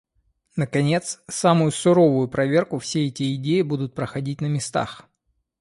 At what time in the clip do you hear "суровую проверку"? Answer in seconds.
1.69-2.79